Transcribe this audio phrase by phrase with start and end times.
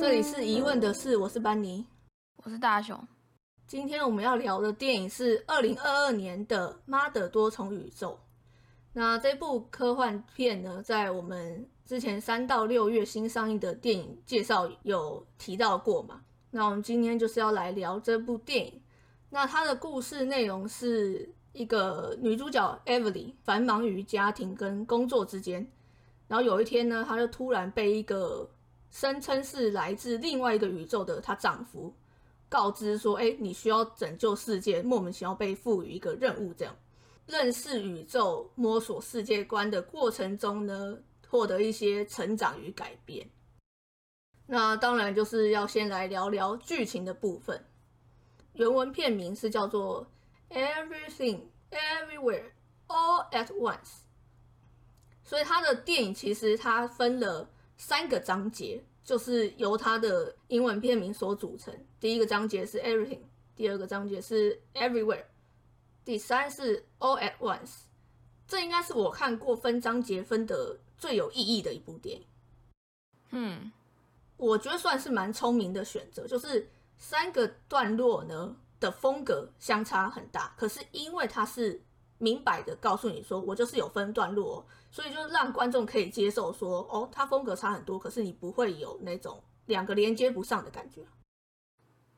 [0.00, 1.84] 这里是疑问的事，我是班尼，
[2.42, 2.98] 我是大雄。
[3.66, 8.12] 今天我们要聊的电影是二零二二年的《妈的多重宇宙》。
[8.94, 16.22] 那这部科幻片呢，在我们之前三到六月新上映的电影介绍有提到过嘛？
[16.50, 18.80] 那我们今天就是要来聊这部电影。
[19.28, 25.70] 那它的故事内容是一个女主角 Everly 繁忙于家庭跟工作之间，
[26.26, 28.48] 然后有一天呢，她就突然被一个
[28.90, 31.94] 声称是来自另外一个宇宙的她丈夫
[32.48, 36.76] 告知说：“哎，你需要拯救世界，莫名其妙被赋予一个任务，这样
[37.26, 43.30] 认识宇宙、摸索世界观的过程中呢，获得一些成长与改变。
[44.46, 47.64] 那当然就是要先来聊聊剧情的部分。
[48.54, 50.04] 原文片名是叫做
[50.52, 52.50] 《Everything Everywhere
[52.88, 53.76] All at Once》，
[55.22, 57.48] 所以它的电影其实它分了。
[57.80, 61.74] 三个章节就是由它的英文片名所组成。
[61.98, 63.22] 第一个章节是 Everything，
[63.56, 65.24] 第二个章节是 Everywhere，
[66.04, 67.84] 第三是 All at Once。
[68.46, 72.26] 这应该是我看过分章节分的最有意义的一部电影。
[73.30, 73.72] 嗯，
[74.36, 81.82] 我觉得算是蛮聪明的选择，就是三个段落呢的风格相差很大，可是因为它是。
[82.20, 91.00] 明摆的告诉你说，我就是有分段落，所以就让观众可以接受说，哦，它风格差很多，可是你不会有那种两个连接不上的感觉。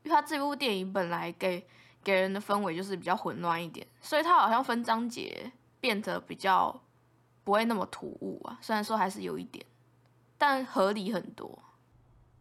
[0.03, 1.65] 因为它这部电影本来给
[2.03, 6.83] 给人的氛围就是比较混乱一点，所以它好像分章节变得比较
[7.45, 8.59] 不会那么突兀啊。
[8.61, 9.65] 虽然说还是有一点，
[10.37, 11.57] 但合理很多。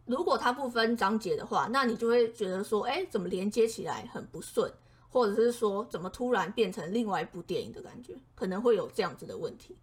[0.05, 4.68] 如果它不分章节的话，那你就会觉得说，哎，怎么连接起来很不顺？
[5.12, 9.77] 或者是说，怎么突然变成另外一部电影的感觉，可能会有这样子的问题。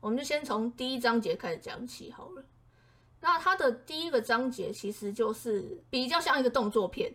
[0.00, 2.42] 我们就先从第一章节开始讲起好了。
[3.20, 7.14] 那它的第一个章节其实就是比较像一个动作片，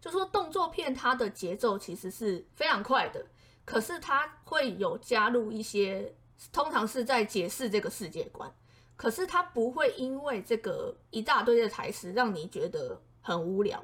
[0.00, 3.24] 就说动作片它的节奏其实是非常快的，
[3.64, 6.12] 可是它会有加入一些，
[6.52, 8.52] 通常是在解释这个世界观，
[8.96, 13.82] 可是它不会因为这个一大堆的台词让你觉得很无聊。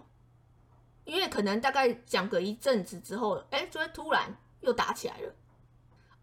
[1.05, 5.35] 因为可能大概讲个一阵子之后，哎，就会突然又打起来了。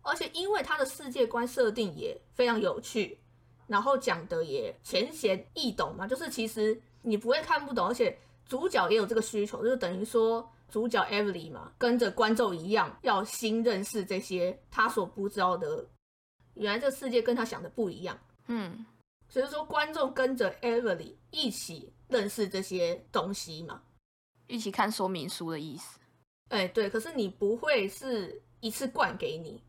[0.01, 3.19] 而且因为他的世界观设定也非常有趣，
[3.67, 15.87] 然后讲的也浅显易懂嘛，就是其实你不会看不懂，而且主角也有这个需求，就等于说主角 Everly 嘛，跟着观众一样要新认识这些他所不知道的，
[16.55, 18.19] 原来这个世界跟他想的不一样。
[18.47, 18.83] 嗯，
[19.29, 23.83] 所以说观众跟着 Everly 一起认识这些东西嘛。
[24.51, 25.97] 一起看说明书的意思，
[26.49, 29.63] 哎，对，可是你不会是一次灌给你，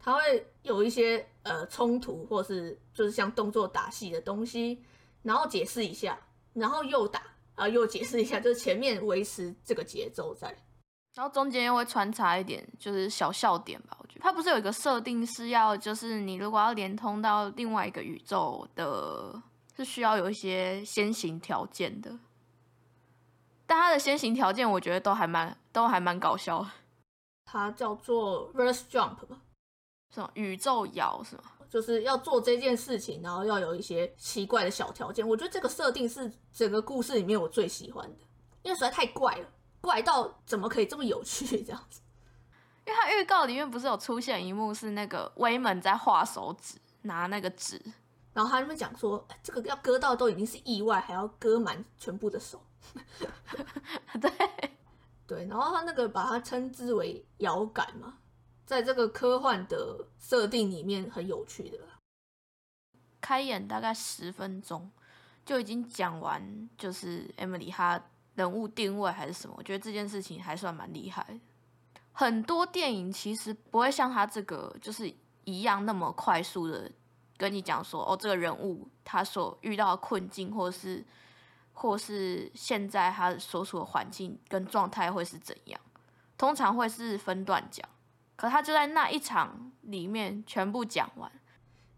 [0.00, 4.82] 它会有一些呃冲突，或是就是像动作打戏的东西，
[5.22, 6.18] 然后解释一下，
[6.52, 7.22] 然后又打
[7.54, 10.48] 啊，又解释一下，就是前面维持这个节奏在，
[11.14, 13.96] 然后中间又会穿插一点就是小笑点吧。
[14.00, 19.40] 我觉得它不是有一个设定是要，就是你如果要连通到另外一个宇宙的，
[19.76, 22.18] 是需要有一些先行条件的。
[23.66, 26.66] 但它的先行条件，我觉得都还蛮都还蛮搞笑。
[27.44, 29.38] 它叫做 verse jump 吧，
[30.14, 30.30] 什么？
[30.34, 31.42] 宇宙摇是吗？
[31.68, 35.26] 就是要做这件事情，然后要有一些奇怪的小条件。
[35.26, 38.24] 我觉得这个设定是整个故事里面我最喜欢的，
[38.62, 39.48] 因为实在太怪了，
[39.80, 42.00] 怪到怎么可以这么有趣 这样子？
[42.86, 47.80] 因为它预告里面不是有出现一幕是那个威门在画手指，拿那个纸，
[48.32, 52.62] 然后他那边讲说，这个要割到都已经是意外，还要割满全部的手。
[54.20, 54.30] 对
[55.26, 58.18] 对，然后他那个把它称之为遥感嘛，
[58.64, 61.78] 在这个科幻的设定里面很有趣的。
[63.20, 64.88] 开演大概十分钟
[65.44, 68.00] 就已经讲完，就是 Emily 她
[68.36, 71.40] 人物定位还是什么，我觉得这件事情还算蛮厉害。
[72.12, 75.12] 很多电影其实不会像他这个，就是
[75.44, 76.90] 一样那么快速的
[77.36, 81.04] 跟你讲说，哦，这个人物他所遇到的困境或是。
[81.78, 85.78] 或是现在他所处的环境跟状态会是怎样？
[86.38, 87.86] 通常会是分段讲，
[88.34, 91.30] 可他就在那一场里面全部讲完，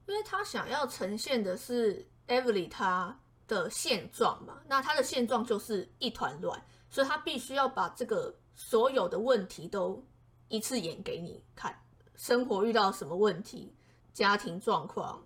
[0.07, 3.17] 因为他想要呈现的是 Evely 他
[3.47, 6.61] 的现状嘛，那他的现状就是一团乱，
[6.91, 10.05] 所以他必须要把这个所有的问题都
[10.49, 11.81] 一次演给你看，
[12.17, 13.73] 生活遇到什么问题，
[14.13, 15.25] 家庭状况，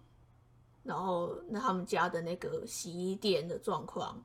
[0.83, 4.23] 然后那他们家的那个洗衣店的状况。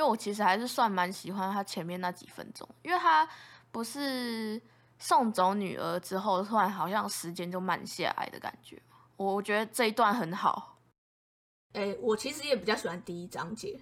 [0.00, 3.28] 因为我其实还是算蛮喜欢他前面那几分钟，因为他
[3.70, 4.58] 不是
[4.98, 8.82] 送走女儿之后，突然好像时间就慢下来的感觉。
[9.18, 10.78] 我我觉得这一段很好。
[11.74, 13.78] 哎，我其实也比较喜欢第一章节，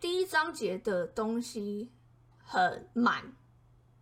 [0.00, 1.92] 第一章节的东西
[2.38, 3.22] 很满，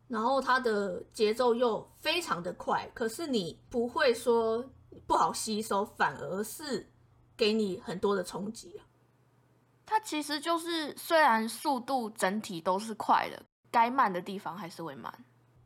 [0.07, 4.65] 然后它的节奏又非常的快，可是你不会说
[5.09, 6.89] 不好吸收，反而是
[7.37, 8.87] 给你很多的冲击啊。
[9.91, 15.11] 它其实就是虽然速度整体都是快的，该慢的地方还是会慢。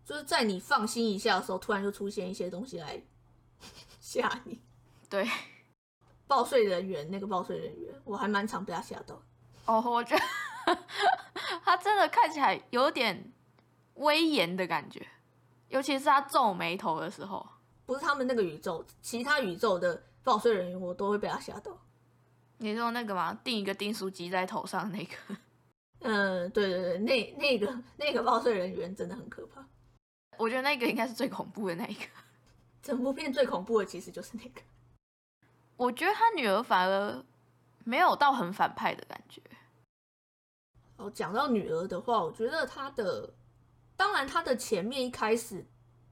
[0.04, 3.02] 就是在你放心一下的时候，突然就出现一些东西来
[3.98, 4.62] 吓你。
[5.10, 5.28] 对，
[6.28, 9.20] 报税人员那个报税人员，我还蛮常被他吓到。
[9.66, 10.78] 哦，我觉得
[11.64, 13.32] 他真的看起来有点
[13.94, 15.04] 威严的感觉，
[15.66, 17.44] 尤其是他皱眉头的时候。
[17.84, 21.76] 不是他们那个宇宙，其他宇宙的报税人员，我都会被他吓到。
[22.62, 23.36] 你说那个吗？
[23.42, 25.36] 钉一个钉书机在头上那个？
[26.00, 29.64] 嗯，对对对，那那个那个报税人员真的很可怕。
[30.38, 32.04] 我觉得那个应该是最恐怖的那一个。
[32.80, 34.60] 整部片最恐怖的其实就是那个。
[35.76, 37.24] 我觉得他女儿反而
[37.84, 39.42] 没有到很反派的感觉。
[40.96, 43.32] 哦，讲到女儿的话，我觉得她的，
[43.96, 45.64] 当然她的前面一开始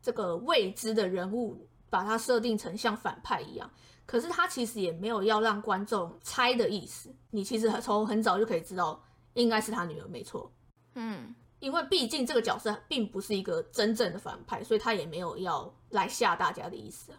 [0.02, 3.70] 这个未知的人物，把它设定成像反派一样，
[4.06, 7.14] 可是他其实也没有要让观众猜的意思。
[7.30, 9.02] 你其实从很早就可以知道，
[9.34, 10.50] 应该是他女儿没错。
[10.94, 11.34] 嗯。
[11.58, 17.18] 因为毕竟这个角色并不是一个真正的反派，所以他也没有要来吓大家的意思啊。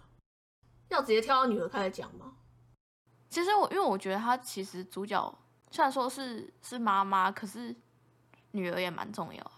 [0.88, 2.34] 要直接跳到女儿开始讲吗？
[3.30, 5.40] 其实我因为我觉得他其实主角
[5.70, 7.76] 虽然说是是妈妈，可是
[8.50, 9.52] 女儿也蛮重要。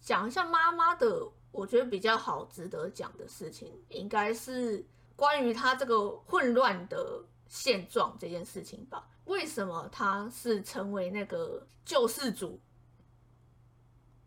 [0.00, 4.84] 讲一下妈妈的，我觉得比较好值得讲的事情，应该是
[5.14, 9.08] 关于他这个混乱的现状这件事情吧。
[9.26, 12.60] 为什么他是成为那个救世主？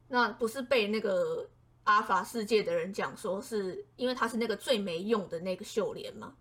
[0.08, 1.46] 那不是被那个
[1.84, 6.34] 阿法世界的人讲说，是因为他是那个最没用的那个秀莲吗？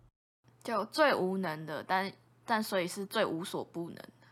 [0.62, 2.12] 就最无能的，但
[2.44, 4.28] 但所以是最无所不能的。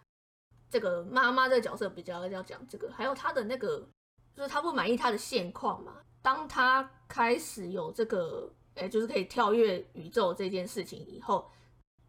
[0.71, 3.89] 这个妈妈这个角色比较要讲这个，还有他的那个，
[4.33, 5.97] 就是他不满意他的现况嘛。
[6.25, 11.51] 当他开始有这个，哎，就是可以跳跃宇宙这件事情以后，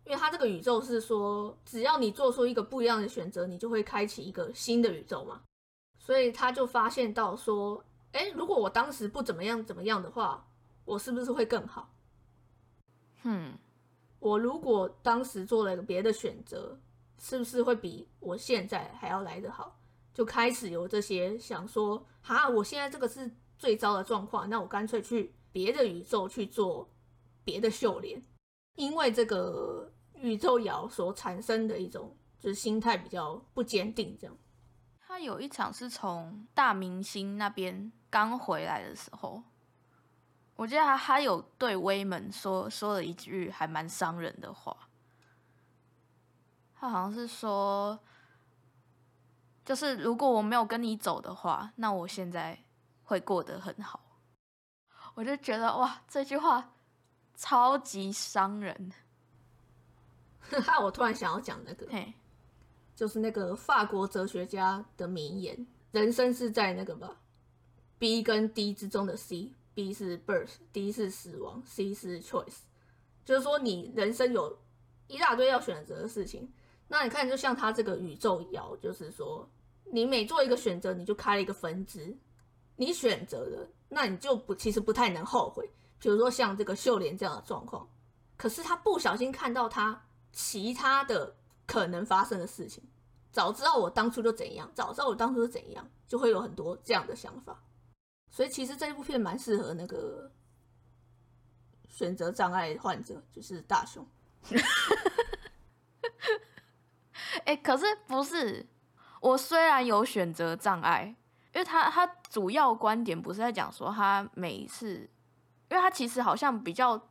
[0.05, 5.41] 因为他这个宇宙是说，只要你做出一个不一样的选择，你就会开启一个新的宇宙嘛。
[5.99, 7.83] 所以他就发现到说，
[8.13, 10.47] 哎，如果我当时不怎么样怎么样的话，
[10.85, 11.93] 我是不是会更好？
[13.23, 13.57] 嗯，
[14.19, 16.79] 我如果当时做了一个别的选择，
[17.19, 19.77] 是不是会比我现在还要来得好？
[20.13, 26.89] 就开始有这些想说，哈，我现在这个是最糟的状况，那我干脆去别的宇宙去做
[27.43, 28.21] 别的秀莲，
[28.75, 34.37] 因为这个宇宙摇所产生的一种就是心态比较不坚定，这样。
[35.07, 39.43] 他有一场是从大明星那边刚回来的时候，
[40.55, 44.75] 我记得他他有对威门说说了一句还蛮伤人的话。
[46.73, 47.97] 他好像是说，
[49.63, 52.64] 就是如果我没有跟你走的话，那我现在
[53.05, 54.19] 会过得很好。
[55.13, 56.73] 我就觉得哇，这句话
[57.37, 58.91] 超级伤人。
[60.65, 61.87] 哈，我突然想要讲那个。
[61.89, 62.13] 嘿。
[62.93, 67.17] 就是那个法国哲学家的名言：“人生是在那个吧
[67.99, 72.59] ，B 跟 D 之中的 C，B 是 birth，D 是死亡，C 是 choice。
[73.25, 74.57] 就是说，你人生有
[75.07, 76.49] 一大堆要选择的事情。
[76.87, 79.45] 那你看，就像他这个宇宙一样，就是说，
[79.91, 82.15] 你每做一个选择，你就开了一个分支。
[82.75, 85.69] 你选择了，那你就不其实不太能后悔。
[85.99, 87.87] 比如说像这个秀莲这样的状况，
[88.37, 91.35] 可是他不小心看到他其他的。”
[91.67, 92.83] 可能发生的事情，
[93.31, 97.59] 早知道我当初就怎样，早知道我当初就怎样，就会有很多这样的想法。
[98.29, 100.31] 所以其实这部片蛮适合那个
[101.89, 104.07] 选择障碍患者，就是大雄。
[107.45, 108.67] 哎，可是不是
[109.21, 111.15] 我虽然有选择障碍，
[111.55, 115.09] 因为他他主要观点不是在讲说他每一次，
[115.71, 117.01] 因为他其实好像比较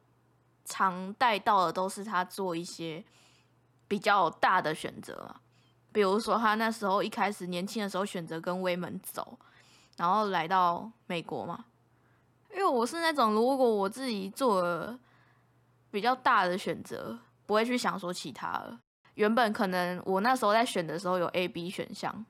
[0.65, 3.05] 常带到的都是他做一些。
[3.87, 5.33] 比较大的选择，
[5.93, 9.39] 比如说他那时候一开始年轻的时候选择跟威门走，
[9.99, 11.67] 然后来到美国嘛。
[12.51, 14.99] 因为我是那种如果我自己做了
[15.91, 18.81] 比较大的选择，不会去想说其他了。
[19.15, 22.25] 原本可能我那时候在选的时候有 A、B 选项，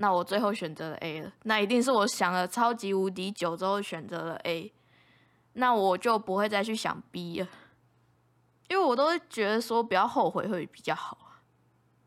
[0.00, 4.72] 那我最后选择了 A 了，那一定是我想了超级无敌久之后选择了 A，
[5.54, 7.48] 那我就不会再去想 B 了。
[8.68, 11.40] 因为我都会觉得说不要后悔会比较好，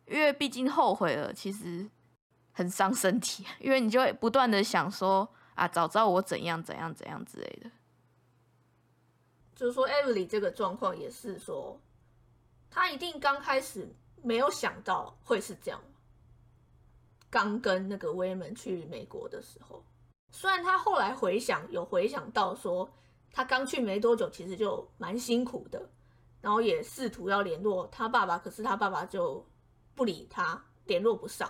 [0.06, 1.90] 因为毕竟后悔了其实
[2.54, 7.72] 很伤身体， 因为你就会不断的想说啊，早知道我怎样怎样怎样之类的。
[9.56, 11.80] 就是说 e v e l y 这个状况也是说，
[12.70, 13.94] 他一定刚开始
[14.24, 15.82] 没有想到会是这样，
[17.32, 19.84] 刚跟那个威门去美国的时候，
[20.30, 22.88] 虽然他后来回想有回想到说，
[23.32, 25.90] 他刚去没多久，其实就蛮辛苦的，
[26.42, 29.44] 然后也试图要联络他爸爸，可是他爸爸就
[29.96, 31.50] 不理他，联络不上。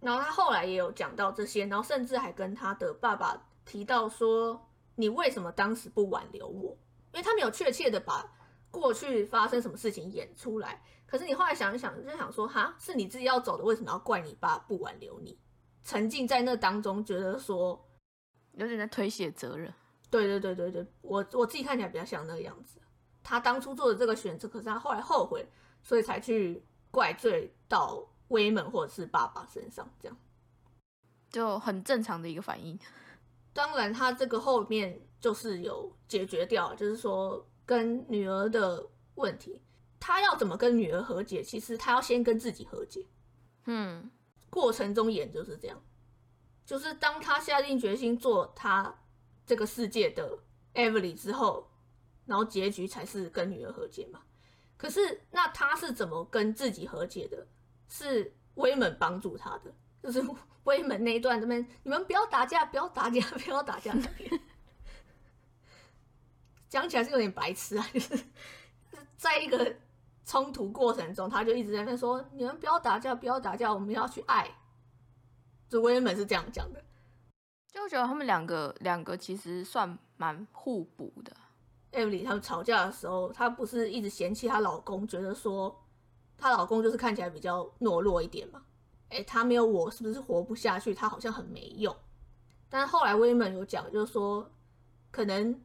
[0.00, 6.76] 然后他后来也有讲到这些，然后甚至还跟他的爸爸提到说：“你为什么当时不挽留我？”
[7.12, 8.32] 因为他没有确切的把
[8.70, 10.82] 过去发生什么事情演出来。
[11.06, 15.38] 可是你后来想一想，就想说：“哈，是你自己要走的，为什么要怪你爸不挽留你？”
[15.82, 17.88] 沉浸在那当中，觉得说
[18.52, 19.72] 有点在推卸责任。
[20.10, 22.80] 对对对对对，我我自己看起来比较像那个样子。
[23.22, 25.48] 他当初做的这个选择，可是他后来后悔，
[25.82, 28.06] 所以才去怪罪到。
[28.30, 30.16] 威猛或者是爸爸身上，这样
[31.30, 32.78] 就很正常的一个反应。
[33.52, 38.84] 当然，他这个后面就是有解决掉，就是说跟女儿的
[39.14, 39.62] 问题，
[40.00, 41.40] 他要怎么跟女儿和解？
[41.40, 43.06] 其实他要先跟自己和解。
[43.66, 44.10] 嗯，
[44.50, 45.80] 过程中演就是这样，
[46.66, 48.92] 就是当他下定决心做他
[49.46, 50.36] 这个世界的
[50.74, 51.70] Everly 之后，
[52.26, 54.20] 然后结局才是跟女儿和解嘛。
[54.76, 57.46] 可是那他是怎么跟自己和解的？
[57.86, 59.72] 是威门帮助他的，
[60.02, 60.20] 就是
[60.64, 64.40] 威门那一段，这边你们不要打架，不要打架，不要打架那边，
[66.70, 68.18] 讲起来是有点白痴啊，就是
[69.18, 69.76] 在一个
[70.24, 74.50] 冲突过程中，他就一直在那说，你们不要打架，不要打架，我们要去爱。
[75.68, 76.82] 就威门是这样讲的，
[77.70, 81.36] 就觉得他们两个两个其实算蛮互补的。
[81.92, 85.76] 艾米丽他们吵架的时候，她不是一直嫌弃她老公，觉得说。
[86.42, 88.62] 她老公就是看起来比较懦弱一点嘛，
[89.10, 90.94] 哎，他没有我是不是活不下去？
[90.94, 91.94] 他好像很没用。
[92.70, 94.50] 但后来威门有讲，就是说，
[95.10, 95.60] 可能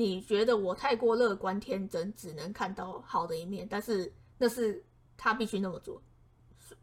[0.00, 4.82] 你觉得我太过乐观天真，只能看到好的一面，但是那是
[5.16, 6.02] 他必须那么做。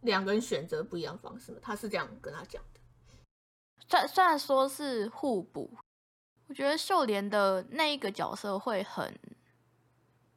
[0.01, 2.79] 两个人选择不一样方式嘛，他是这样跟他讲的。
[3.87, 5.75] 虽虽然说是互补，
[6.47, 9.19] 我觉得秀莲的那一个角色会很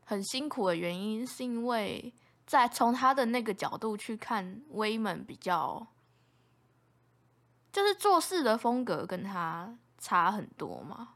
[0.07, 2.15] 很辛苦的原因，是因为。
[2.47, 5.87] 在从他的那个角度去看，威门比较
[7.71, 11.15] 就是做事的风格跟他差很多嘛，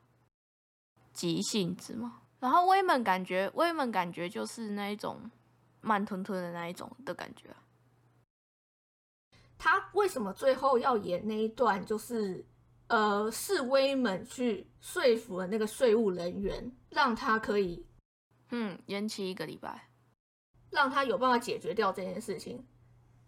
[1.15, 2.21] 急性子嘛。
[2.39, 5.19] 然后威门感觉，威门感觉就是那一种
[5.81, 7.49] 慢吞吞的那一种的感觉。
[9.57, 11.83] 他为什么最后要演那一段？
[11.87, 12.45] 就是
[12.89, 17.87] 呃，是威门去说服了那个税务人员，让他可以
[18.51, 19.89] 嗯延期一个礼拜。
[20.71, 22.67] 让他有办法解决掉这件事情，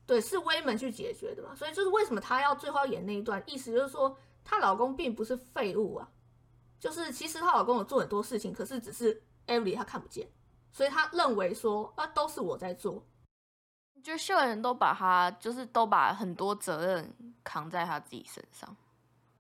[0.05, 1.55] 对，是威门去解决的嘛？
[1.55, 6.11] 所以就是为什么他要最后演那一段，意思就是说她老公并不是废物啊，
[6.79, 10.29] 就是其实她老公有做很多事情，可是只是艾莉她看不见，
[10.73, 13.05] 所以她认为说啊都是我在做，
[14.03, 18.77] 就秀人都把他就是都把很多责任扛在他自己身上，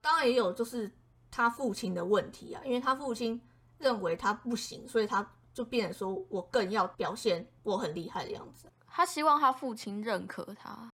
[0.00, 0.90] 当然也有就是
[1.30, 3.40] 他父亲的问题啊，因为他父亲
[3.78, 5.28] 认为他不行，所以他。
[5.56, 8.70] 就变成说我更要表现我很厉害的样子。
[8.86, 10.90] 他希望他父亲认可他。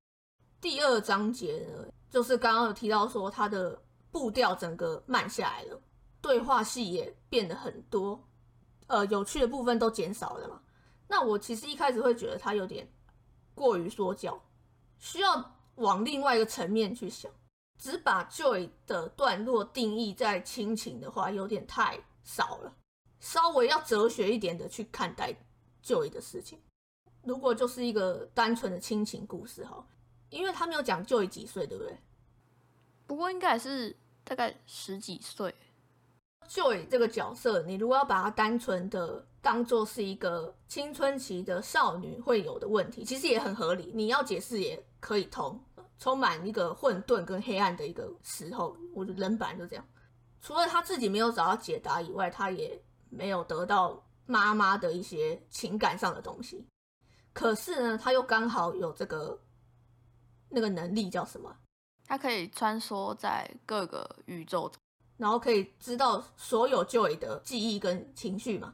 [0.62, 3.82] 第二章节呢，就是刚刚有提到说他的
[4.12, 5.82] 步调整个慢下来了，
[6.22, 8.22] 对话戏也变得很多，
[8.88, 10.62] 呃，有趣的部分都减少了嘛。
[11.08, 12.88] 那我其实一开始会觉得他有点
[13.54, 14.42] 过于说教，
[14.98, 17.32] 需要往另外一个层面去想。
[17.78, 22.72] 只把 Joy 的段落定义在亲情的话，有点太少了。
[23.20, 25.36] 稍微要哲学一点的去看待
[25.84, 26.62] joy 的事情。
[27.24, 29.84] 如果就是一个单纯的亲情故事哈，
[30.30, 31.98] 因为他没有讲 joy 几岁，对不对？
[33.08, 35.54] 不过应该是大概十几岁。
[36.48, 43.92] 旧 y 这个角色，你如果要把它单纯的当做是一个青春期的少女会有的问题，其实也很合理。
[43.94, 45.60] 你要解释也可以通，
[45.98, 49.86] 充满一个混沌跟黑暗的一个时候，我觉得人本来就这样。
[50.42, 52.82] 除了他自己没有找到解答以外，他也。
[53.14, 56.66] 没有得到妈妈的一些情感上的东西，
[57.34, 59.38] 可是呢，他又刚好有这个
[60.48, 61.54] 那个能力叫什么？
[62.06, 64.72] 他可以穿梭在各个宇宙，
[65.22, 68.74] 然后可以知道所有 Joy 的记忆跟情绪嘛，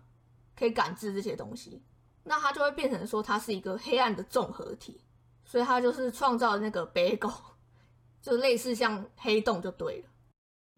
[0.56, 1.84] 可以感知这些东西，
[2.24, 5.02] 那它就会变成说它是一个黑暗的综合体，
[5.44, 7.30] 所以它就是创造那个北狗，
[8.24, 10.10] 就类似像黑洞就对了。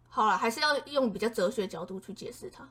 [0.07, 2.67] 好了，还是要用比较哲学角度去解释它。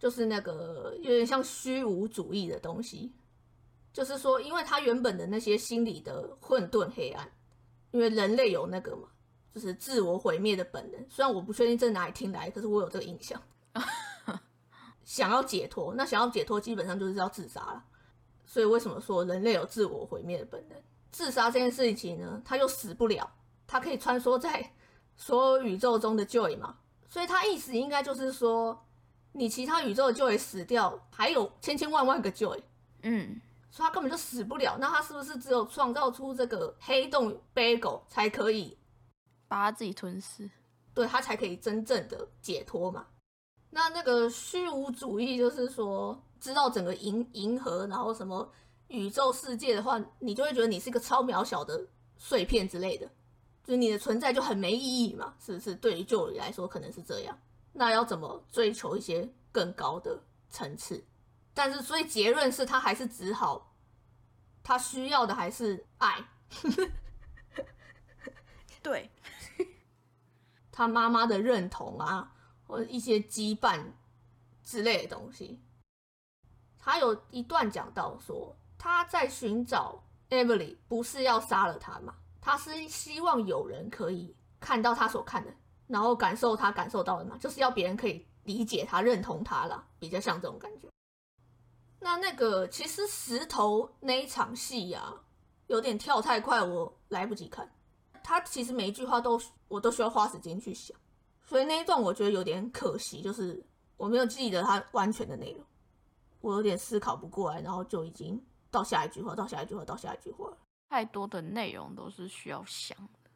[0.00, 3.12] 就是那个有点像虚无主义的东西，
[3.92, 7.30] 就是说，因为他原本的那些心理的混沌黑暗，
[7.92, 9.06] 因为人类有那个嘛，
[9.54, 11.06] 就是自我毁灭的本能。
[11.08, 13.40] 虽然我不确定这哪里听来，可是我有这个印象。
[15.04, 17.84] 想要解脱，那想要解脱，基本上就是要自杀了。
[18.46, 20.78] 所以为什么说人类有自我毁灭的本能？
[21.10, 23.30] 自杀这件事情呢，他又死不了，
[23.66, 24.72] 他可以穿梭在
[25.16, 26.76] 所有宇宙中的 Joy 嘛，
[27.08, 28.86] 所以他意思应该就是说，
[29.32, 32.62] 你其他宇宙的 Joy 死掉，还有千千万万个 Joy，
[33.02, 33.40] 嗯，
[33.70, 34.78] 所以他根本就死不了。
[34.80, 38.78] 那他是不是只有创造出这个黑洞 Bagel 才可以，
[39.52, 40.48] 把他自己吞噬？
[40.94, 43.06] 对他才可以真正的解脱嘛？
[43.68, 48.50] 那那个虚无主义就是说，知道整个银银河，然后什么
[48.88, 53.06] 宇宙世界的话，你就会觉得你是一个超渺小的碎片之类的，
[53.62, 55.74] 就是你的存在就很没意义嘛，是不是？
[55.74, 57.38] 对于就你来说可能是这样。
[57.74, 60.18] 那要怎么追求一些更高的
[60.48, 61.04] 层次？
[61.52, 63.74] 但是所以结论是他还是只好，
[64.62, 66.26] 他需要的还是爱。
[68.82, 69.08] 对，
[70.72, 72.32] 他妈妈的认同啊，
[72.66, 73.84] 或者一些羁绊
[74.64, 75.60] 之类的东西。
[76.78, 82.16] 他有一段讲到说，他在寻找 Emily，不是要杀了他嘛？
[82.40, 85.54] 他是希望有人可以看到他所看的，
[85.86, 90.88] 然后感受他感受到的嘛，就是要别人可以理解他、认同他啦，比较像这种感觉。
[92.00, 95.14] 那那个其实石头那一场戏呀，
[95.68, 97.72] 有点跳太快，我来不及看。
[98.22, 100.96] 他其实每一句话都我都需要花时间去想，
[101.44, 103.62] 所以那一段我觉得有点可惜，就是
[103.96, 105.64] 我没有记得他完全的内容，
[106.40, 110.58] 我有点思考不过来，然后就已经到下一句话，到下一句话，到下一句话了。
[110.88, 113.30] 太多的内容都是需要想的。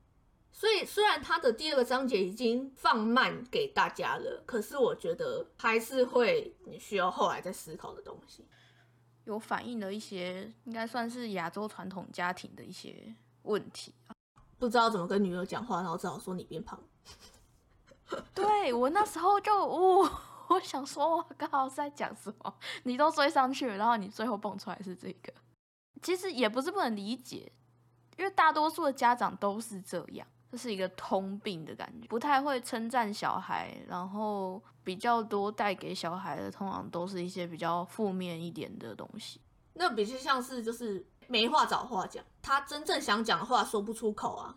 [0.53, 8.43] 所以虽然他的第二个章节已经放慢给大家了，可是我觉得还是会你需要后来再思考的东西。
[9.25, 14.16] 有反映了一些应该算是亚洲传统家庭的一些问题啊。
[14.59, 16.79] 不知道怎么跟女儿讲话，然后只好说你变胖。
[18.35, 20.11] 对我那时候就，哦，
[20.49, 22.55] 我想说，我刚好是在讲什么？
[22.85, 25.33] 你都追上去了，然后你最后蹦出来是这个，
[26.03, 27.53] 其实也不是不能理解，
[28.17, 39.41] 因为大多数的家长都是这样，这是一个通病的感觉，不太会称赞小孩，然后比较多带给小孩的，通常都是一些比较负面一点的东西。
[39.75, 44.57] 那比较像是就是没话找话讲，他真正想讲的话说不出口啊。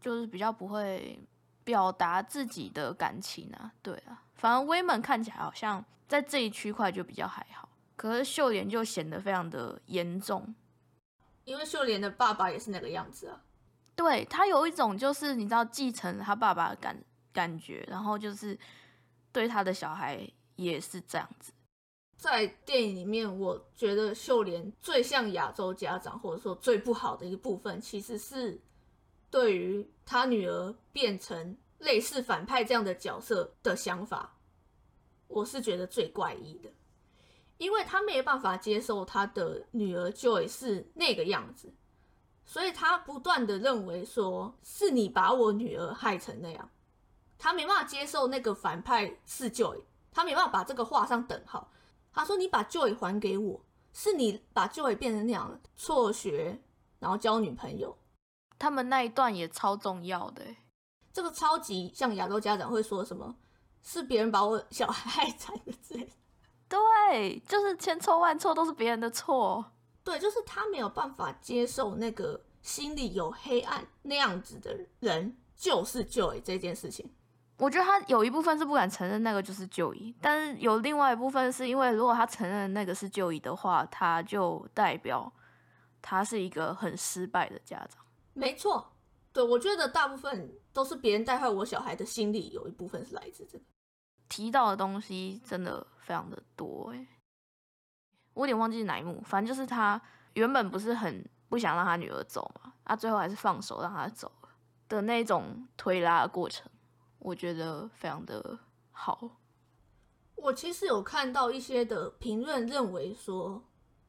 [0.00, 1.18] 就是比较不会
[1.62, 10.54] 表达自己的感情啊，对啊，反而威门看起来好像在这一区块就比较还好，可是秀莲就显得非常的严重，
[11.44, 13.40] 因为秀莲的爸爸也是那个样子啊。
[13.94, 18.58] 对他有一种就是你知道继承他爸爸的感感觉，然后就是
[19.30, 21.52] 对他的小孩也是这样子。
[22.22, 28.60] 在电影里面，我觉得秀莲最像亚洲家长，或者说最不好的一个部分，其实是。
[29.28, 34.36] 对于他女儿变成类似反派这样的角色的想法，
[35.26, 36.70] 我是觉得最怪异的，
[37.56, 41.72] 因为他没有办法接受他的女儿 Joy 是那个样子，
[42.44, 46.70] 所以他不断的认为说是你把我女儿害成那样，
[47.38, 49.80] 他没办法接受那个反派是 Joy，
[50.12, 51.68] 他没办法把这个画上等号。
[52.12, 56.60] 他说你把 Joy 还给我，是你把 Joy 变成那样，辍学
[56.98, 57.96] 然后交女朋友。
[58.58, 60.44] 他们那一段也超重要的，
[61.12, 63.34] 这个超级像亚洲家长会说什么，
[63.82, 66.08] 是别人把我小孩害惨的之类。
[66.68, 69.64] 对，就是千错万错都是别人的错。
[70.04, 77.12] 对，就是他没有办法接受那个心里有黑暗那样子的人就是 Joy 这件事情。
[77.58, 85.32] 我觉得他有一部分是不敢承认那个就是 Joy，但是有另外一部分是因为如果他承认那个是 Joy 的话，他就代表
[86.00, 88.04] 他是一个很失败的家长。
[88.32, 88.92] 没错，
[89.32, 93.64] 对我觉得大部分都是别人带坏我小孩的心理，有一部分是来自这个
[94.28, 97.06] 提到的东西，真的非常的多哎。
[98.34, 100.00] 我有点忘记是哪一幕，反正就是他
[100.32, 104.48] 原本不是很不想让他女儿走嘛，他最后还是放手让他走了
[104.88, 106.66] 的那种推拉的过程，
[107.22, 108.58] 我觉得非常的
[108.90, 109.38] 好。
[110.34, 113.64] 我其实有看到一些的评论认为说。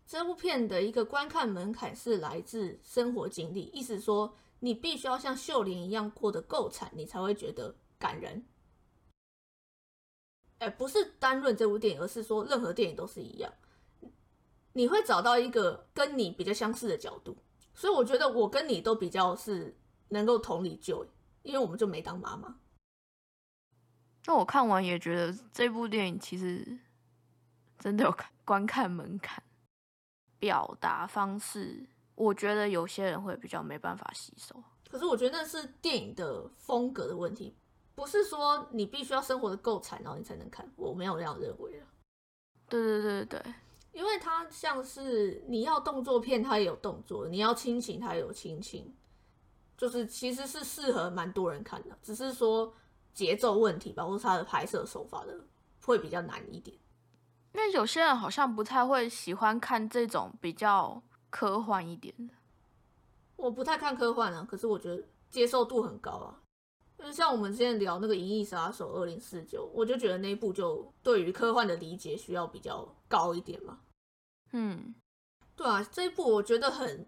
[0.05, 8.45] 这部片的一个观看门槛是来自生活经历，意思说你必须要像秀莲一样过得够惨，你才会觉得感人。
[10.57, 13.51] 哎，不是单论这部电影，而是说任何电影都是一样，
[14.73, 17.37] 你会找到一个跟你比较相似的角度。
[17.73, 19.75] 所以我觉得我跟你都比较是
[20.09, 21.07] 能够同理就，
[21.43, 22.59] 因为我们就没当妈妈。
[24.25, 26.77] 那我看完也觉得这部电影其实
[27.79, 29.43] 真的有观看门槛。
[30.39, 34.61] 表达方式，我觉得有些人会比较没办法吸收。
[34.89, 37.55] 可是我觉得那是电影的风格的问题，
[37.95, 40.69] 不是说你必须要生活的够惨，然后你才能看。
[40.75, 41.81] 我没有这样认为
[42.67, 43.53] 对对对对，
[43.93, 48.93] 因为它像是你要动作片，它也有动作；你要亲情，它也有亲情。
[49.77, 52.73] 就是其实是适合蛮多人看的，只是说
[53.13, 55.45] 节奏问题吧，或是它的拍摄手法的
[55.85, 56.77] 会比较难一点。
[57.53, 62.33] 因为有些人好像不太会喜欢看这种比较科幻一点的。
[63.35, 66.39] 我不太看科幻啊，可是我觉得接受度很高啊。
[66.97, 73.79] 就是像我们之前聊那个《银翼杀手二零四九》，我就觉得那一部就对于科幻的理解需要比较高一点嘛。
[74.51, 74.95] 嗯，
[75.55, 77.05] 对啊，这一部我觉得很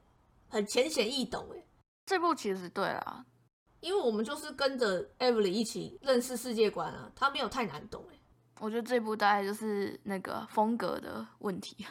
[0.49, 1.65] 很浅显易懂诶，
[2.05, 3.25] 这部其实对啊，
[3.81, 8.19] 因为我们就是跟着 Everly 一起认识世界观啊，它没有太难懂诶。
[8.59, 11.85] 我觉得这部大概就是那个风格的问题，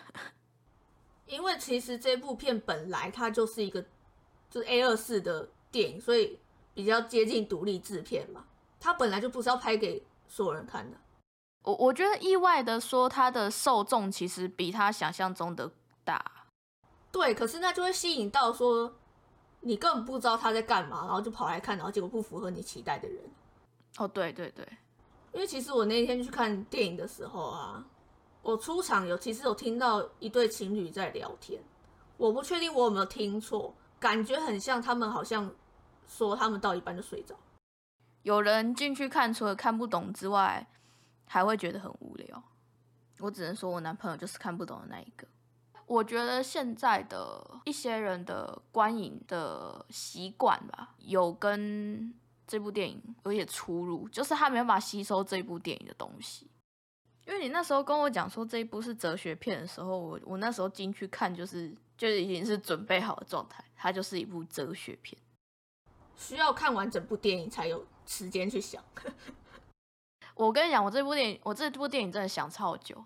[1.27, 3.83] 因为其实这部片本来它就是一个
[4.51, 6.39] 就是 A 二四的电影，所以
[6.73, 8.45] 比较接近独立制片嘛。
[8.81, 10.97] 它本来就不是要拍给所有人看的。
[11.63, 15.71] 我我觉得意外的说，它的受众其实比他想象中的
[16.05, 16.47] 大。
[17.11, 18.97] 对，可是那就会吸引到说
[19.67, 23.19] 你根本不知道他在干嘛，然后就跑来看，然后结果不符合你期待的人。
[23.97, 24.69] 哦，对对对。
[25.33, 27.85] 因为其实我那天去看电影的时候啊，
[28.43, 31.61] 我出场有其实有听到一对情侣在聊天，
[32.19, 35.51] 我不确定我有没有听错，感觉很像他们好像
[36.07, 37.35] 说他们到一半就睡着。
[38.23, 40.67] 有人进去看，除了看不懂之外，
[41.27, 42.43] 还会觉得很无聊。
[43.19, 45.27] 我只能说我男朋友就是看不懂的那一个。
[45.87, 52.15] 我觉得现在的一些人的观影的习惯吧，有跟。
[52.47, 56.47] 这部电影有点出入，就是他没办法吸收这部电影的东西。
[57.27, 65.19] 因为你那时候跟我讲说这一部是哲学片的时候，我我那时候进去看就是就已经是准备好的状态，它就是一部哲学片，
[66.19, 68.85] 需要看完整部电影才有时间去想。
[70.37, 73.03] 我跟你讲，我这部电影，我这部电影真的想超久，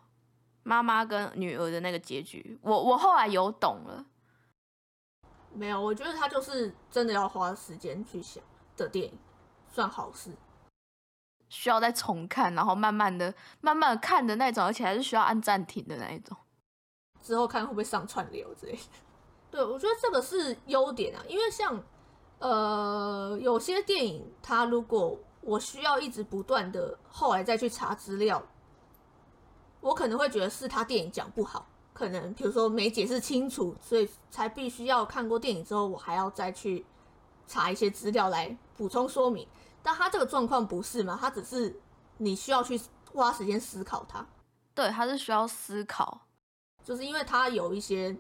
[0.69, 4.05] 妈妈跟女儿的那个结局，我我后来有懂了。
[5.55, 8.45] 没有，我觉得他就是真的要花时间去想
[8.77, 9.19] 的电影。
[9.71, 10.31] 算好事，
[11.49, 16.37] 需要再重看，然后慢慢的、慢慢的看的那种，而且还是需要按暂停的那一种。
[17.23, 18.79] 之后看会不会上串流之类的。
[19.51, 21.83] 对，我觉得这个是优点啊，因为像
[22.41, 28.43] 呃有些电影，它如果我需要一直不断的后来再去查资料，
[29.81, 36.85] 我可能会觉得是他电影讲不好，可能比如说没解释清楚，所以才必须要看过电影之后，我还要再去
[37.47, 39.47] 查一些资料来补充说明。
[39.83, 41.17] 但他这个状况不是吗？
[41.21, 41.75] 他只是
[42.19, 42.79] 你需要去
[43.12, 44.27] 花时间思考它。
[44.75, 46.21] 对，他是需要思考，
[46.85, 48.14] 就是因为他有一些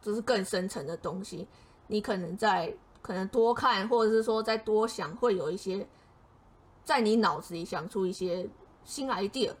[0.00, 1.48] 就是更深层的东西，
[1.86, 5.86] 你可能在可能多看，或者是说再多想，会有一些
[6.84, 8.48] 在你脑子里想出一些
[8.84, 9.54] 新 idea。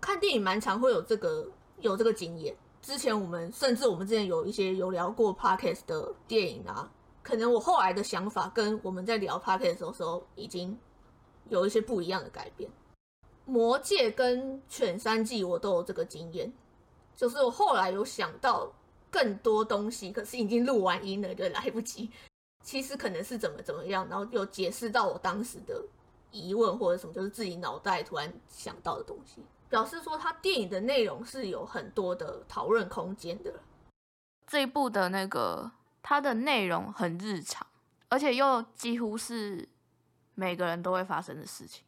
[0.00, 1.46] 看电影蛮常会有这个
[1.80, 2.54] 有这个经验。
[2.80, 6.90] 之前我们甚至我们之前有一些有聊过 podcast 的电影啊。
[7.22, 10.78] 可能我后来的想法跟我们在聊 p o c a s t 的时候已经
[11.48, 12.70] 有一些不一样的改变。
[13.44, 16.52] 魔戒跟犬三季我都有这个经验，
[17.16, 18.72] 就是我后来有想到
[19.10, 22.08] 更多东西，可是已经录完音了，就来不及。
[22.64, 25.84] 其实可能是怎么怎么样，然后有解释到我当时的
[26.30, 33.52] 疑问或者什么，就是自己脑袋突然想到的东西，表示说他电影的内容是有很多的讨论空间的。
[34.46, 35.70] 这一部的那个。
[36.08, 37.66] 它的内容很日常，
[38.08, 39.68] 而且又几乎是
[40.36, 41.84] 每个人都会发生的事情。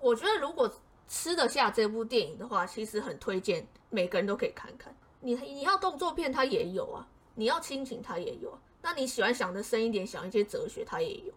[0.00, 0.72] 我觉得如果
[1.08, 4.96] 吃得下这部电影的话，其实很推荐每个人都可以看看。
[5.18, 8.58] 你你要动作片，它也有啊；你要亲情，它也有啊。
[8.82, 11.34] 那你喜欢想的深一点，想一些哲学，它也有。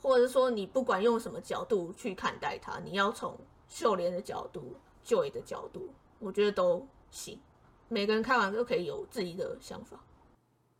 [0.00, 3.36] 或者是说，你不管用什么角度去看待它，你要从
[3.74, 7.40] 秀莲的角度、Joy 的角度，我觉得都行。
[7.88, 9.98] 每个人看完都可以有自己的想法。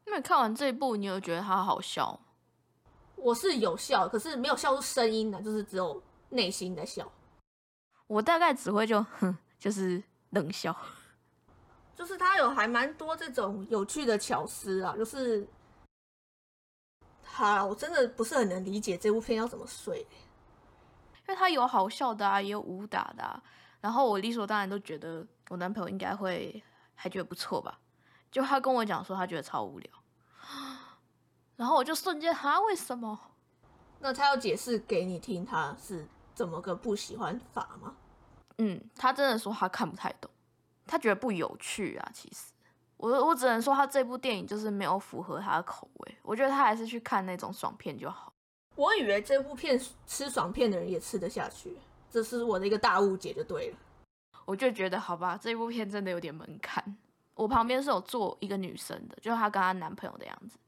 [0.05, 2.21] 那你看完这一部，你有觉得它好笑？
[3.17, 7.11] 我是有笑，可是没有笑出声音的，就是只有内心的笑。
[8.07, 10.77] 我大概只会就哼，就是冷笑。
[11.97, 15.45] 就是它有还蛮多这种有趣的巧思啊，就是，
[17.25, 20.07] 好，我真的不是很能理解这部片要怎么睡，
[21.27, 23.43] 因为他有好笑的啊，也有武打的啊，
[23.81, 26.63] 然后我理所当然都觉得我男朋友应该会
[26.95, 27.81] 还觉得不错吧。
[28.31, 29.91] 就他跟我讲说，他觉得超无聊，
[31.57, 33.19] 然后我就瞬间哈，为什么？
[34.01, 37.95] 那他要解释给你听，他是怎么个不喜欢法吗？
[38.59, 40.31] 嗯，他真的说他看不太懂，
[40.87, 42.11] 他觉得不有趣啊。
[42.13, 42.53] 其实，
[42.99, 46.19] 我我只能说他这部电影就是没有符合他的口味。
[46.23, 48.31] 我觉得他还是去看那种爽片就好。
[48.77, 51.77] 我以为这部片吃爽片的人也吃得下去，
[52.11, 53.77] 这是我的一个大误解，就对了。
[54.45, 56.97] 我就觉得好吧，这部片真的有点门槛。
[57.35, 60.59] 我旁边是有坐一个女生的，就是她跟她男朋友的样子。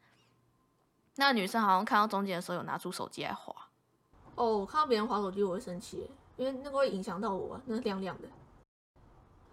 [1.17, 3.55] 那女生好像看到中间的时候有拿出手机来划。
[4.35, 8.29] 哦，我看到别人划手机我会生气，因为那个会影响到我，那亮亮的。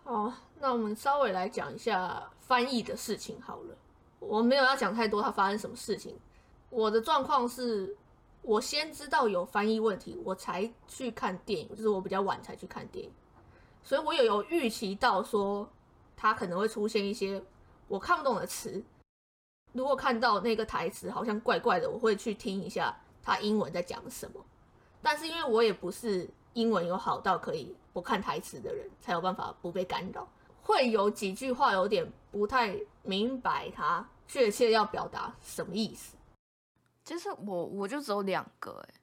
[0.04, 3.76] 好，那我们稍微来讲一下翻译的事情好了。
[4.20, 6.18] 我没有要讲太多，它发生什么事情。
[6.70, 7.96] 我的状况是，
[8.44, 13.12] 我先知道有翻译问题，我才去看电影，就是我比较晚才去看电影，
[13.82, 15.68] 所以我也有预期到说，
[16.16, 17.42] 它可能会出现一些
[17.88, 18.84] 我看不懂的词。
[19.72, 24.46] 如果看到那个台词好像怪怪的，我会去听一下他英文在讲什么。
[25.02, 30.28] 但是因为我也不是英文有好到可以不看台词的人，才有办法不被干扰。
[30.62, 36.16] 会有几句话有点不太明白，他确切要表达什么意思。
[37.04, 38.94] 其实我我就只有两个，哎，《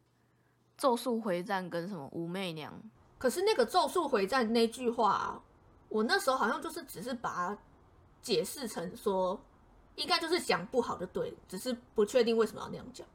[0.76, 2.72] 咒术回战》跟什么武媚娘。
[3.18, 5.40] 可是那个《咒术回战》那句话，
[5.88, 7.58] 我那时候好像就是只是把它
[8.22, 9.38] 解释成说，
[9.96, 13.06] 应该就是讲不好就对，只是不确定为什么要那样讲。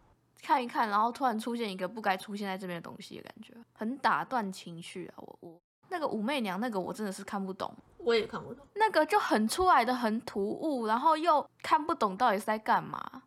[0.44, 5.18] 看一看，然后突然出现一个不该出现在这边的东西的感觉，很打断情绪啊！
[5.18, 13.24] 我我那个武媚娘那个我真的是看不懂，我也看不懂，那个就很出来的很突兀，然后又看不懂到底是在干嘛。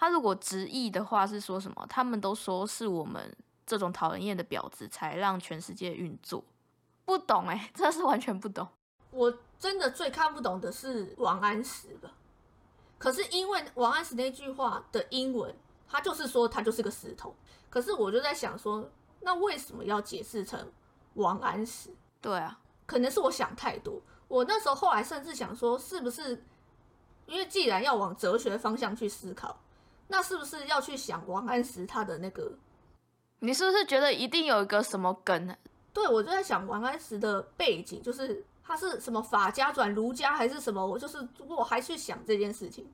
[0.00, 1.86] 他如果直译的话是说什么？
[1.86, 3.36] 他们都说是我们
[3.66, 6.42] 这种讨人厌的婊子才让全世界运作，
[7.04, 8.66] 不懂哎，真的是完全不懂。
[9.10, 12.10] 我真的最看不懂的是王安石了，
[12.96, 15.54] 可是因为王安石那句话的英文。
[15.92, 17.34] 他就是说，他就是个石头。
[17.68, 18.88] 可是我就在想说，
[19.22, 20.70] 那为什么要解释成
[21.14, 21.90] 王安石？
[22.20, 24.00] 对啊，可能是我想太多。
[24.28, 26.44] 我那时候后来甚至想说，是不是
[27.26, 29.60] 因为既然要往哲学方向去思考，
[30.10, 32.52] 那是不是要去想王安石他的那个？
[33.38, 35.56] 你是不是觉得一定有一个什么梗？
[35.92, 40.84] 对，我就在想王安石的背景，就是他是什么法家转儒家还是什么？
[40.84, 42.86] 我就是我还去想这件事情。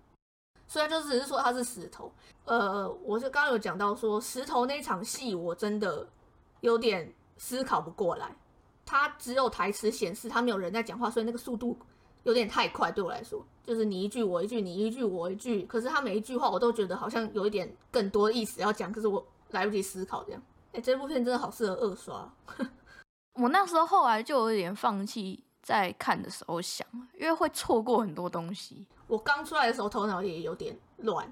[0.68, 2.12] 虽然就只是说他是石头，
[2.44, 6.06] 呃，我就刚刚有讲到说石头那场戏，我真的
[6.60, 8.36] 有点思考不过来。
[8.84, 11.76] 他只有台词显示，他没有人在讲话，所以那个速度
[12.24, 15.64] 有点太快，对我来说，就是你一句我一句，你一句我一句。
[15.66, 20.40] 可是他每一句话，我都觉得好像有一点更多意思要讲，可是我来不及思考这样。
[20.72, 22.32] 哎，这部片真的好适合二刷。
[23.34, 26.86] 我那时候后来就有点放弃在看的时候想，
[27.18, 28.86] 因为会错过很多东西。
[29.08, 31.30] 我刚出来的时候头脑也有点乱，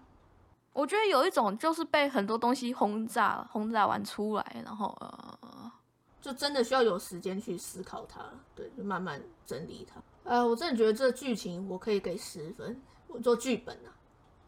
[0.72, 5.72] 我觉得有一种就是被很多东西轰炸，轰炸完出来，然后呃，
[6.20, 8.20] 就真的需要有时间去思考它，
[8.54, 10.00] 对，就慢慢整理它。
[10.24, 12.80] 呃，我真的觉得这剧情我可以给十分。
[13.06, 13.94] 我做剧本啊，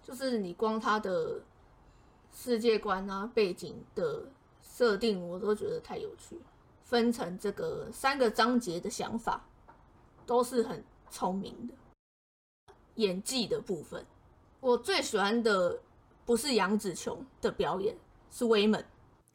[0.02, 1.40] 就是你光它的
[2.32, 4.26] 世界观啊、背景的
[4.60, 6.40] 设定，我都觉得太有趣。
[6.82, 9.44] 分成这个三个章节的想法，
[10.24, 11.74] 都是很聪明的。
[12.94, 14.06] 演技的部分，
[14.60, 15.78] 我最喜欢的
[16.24, 17.96] 不是杨紫琼的表演，
[18.30, 18.82] 是威猛。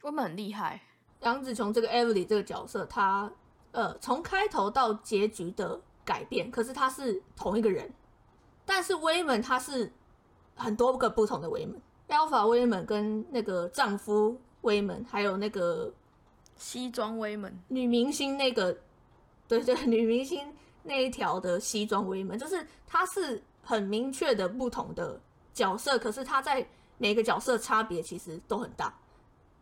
[0.02, 0.82] 威猛很厉害。
[1.20, 3.30] 杨紫琼这个 Everly 这个角色，她
[3.70, 7.90] 呃从开头到结局的改变，可是他是同一个人。
[8.64, 9.90] 但是威门他是
[10.54, 15.92] 很多个不同的威门，Alpha 威门跟那个丈夫威门，还有那个
[16.56, 18.76] 西装威门女明星那个，
[19.48, 23.42] 对对， 女明星那一条的西装威门，就是他是。
[23.64, 25.20] 很明确的不同的
[25.54, 26.66] 角色，可是他在
[26.98, 28.92] 每个角色差别其实都很大。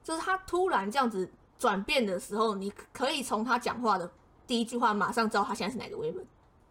[0.02, 4.10] 就是他突然这样子转变的时候，你可以从他讲话的
[4.50, 6.26] 第一句话马上知道他现在是哪个威门。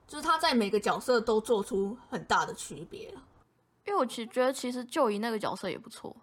[0.05, 3.21] 就是他在每个角色都做出很大的区别了。
[3.85, 6.13] 因为我其实觉得其实旧姨那个角色也不错，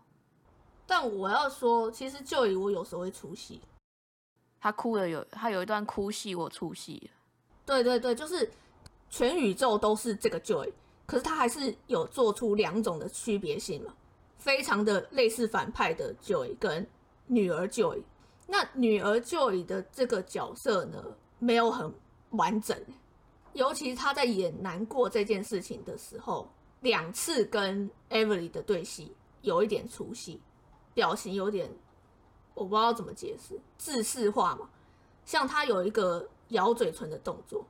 [0.87, 3.63] 但我要说，其实旧姨我有时候会出戏。
[4.61, 7.11] 他哭了有他有一段哭戏，我出戏了。
[7.65, 8.51] 对对对，就是
[9.09, 10.71] 全宇宙都是这个 Joy。
[11.07, 13.95] 可是他还是有做出两种的区别性嘛，
[14.37, 16.87] 非常的类似反派的 Joy 跟
[17.29, 18.03] 女儿 Joy。
[18.47, 21.03] 那女儿 Joy 的这个角色呢，
[21.47, 21.95] 没有很
[22.31, 22.77] 完整，
[23.53, 30.41] 尤其是他在演难过这件事情的时候，两次跟 Everly 的对戏有一点出戏，
[30.93, 31.71] 表情有点
[32.55, 34.69] 我不知道怎么解释，自视化嘛，
[35.25, 37.65] 像他有一个咬嘴唇的动作，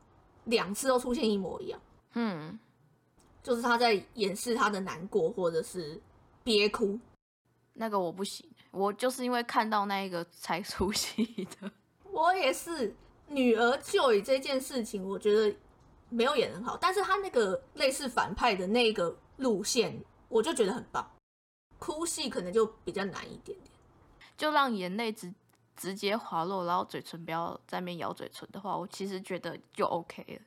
[0.45, 1.79] 两次都出现一模一样，
[2.15, 2.59] 嗯。
[3.43, 6.01] 就是他在掩饰他的难过，或者是
[6.43, 6.99] 憋哭，
[7.75, 11.71] 那个我不行，我就是因为看到那一个才出戏的。
[12.11, 12.93] 我也是，
[13.29, 15.55] 女儿就以这件事情，我觉得
[16.09, 21.11] 没有演很好，但是他那个类似反派的那个路线，我就觉得很棒。
[21.79, 23.71] 哭戏可能就比较难一点点，
[24.37, 25.33] 就让眼泪直
[25.77, 30.41] 直接滑落，然后嘴唇不要在面咬嘴唇的话，我其实觉得就 OK 了。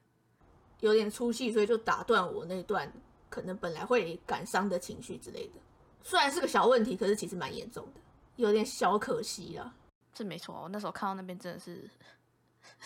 [0.79, 2.91] 有点出戏，所以就打断我那段
[3.29, 5.59] 可能本来会感伤的情绪之类的。
[6.01, 7.99] 虽然是个小问题，可是其实蛮严重的，
[8.37, 9.73] 有点小可惜啦。
[10.13, 11.87] 这没错，我那时候看到那边真的是。